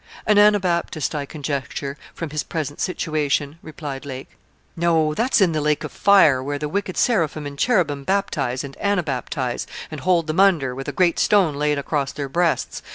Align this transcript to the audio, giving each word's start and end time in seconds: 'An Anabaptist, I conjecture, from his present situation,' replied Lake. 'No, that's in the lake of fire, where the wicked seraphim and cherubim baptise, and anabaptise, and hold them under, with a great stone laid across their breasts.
'An 0.25 0.39
Anabaptist, 0.39 1.13
I 1.13 1.27
conjecture, 1.27 1.95
from 2.15 2.31
his 2.31 2.41
present 2.41 2.81
situation,' 2.81 3.59
replied 3.61 4.03
Lake. 4.03 4.29
'No, 4.75 5.13
that's 5.13 5.41
in 5.41 5.51
the 5.51 5.61
lake 5.61 5.83
of 5.83 5.91
fire, 5.91 6.41
where 6.41 6.57
the 6.57 6.67
wicked 6.67 6.97
seraphim 6.97 7.45
and 7.45 7.55
cherubim 7.59 8.03
baptise, 8.03 8.63
and 8.63 8.75
anabaptise, 8.77 9.67
and 9.91 10.01
hold 10.01 10.25
them 10.25 10.39
under, 10.39 10.73
with 10.73 10.87
a 10.87 10.91
great 10.91 11.19
stone 11.19 11.53
laid 11.53 11.77
across 11.77 12.13
their 12.13 12.27
breasts. 12.29 12.81